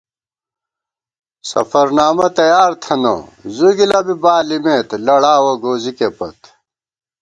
[1.49, 3.13] سفرنامہ تیار تھنہ
[3.55, 6.39] زُو گِلہ بی بالِمېت لڑاوَہ گوزِکےپت